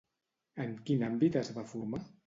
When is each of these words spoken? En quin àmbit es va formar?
En 0.65 0.73
quin 0.89 1.05
àmbit 1.11 1.39
es 1.43 1.55
va 1.59 1.69
formar? 1.75 2.07